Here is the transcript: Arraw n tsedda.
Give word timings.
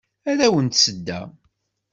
Arraw 0.29 0.55
n 0.65 0.67
tsedda. 0.69 1.21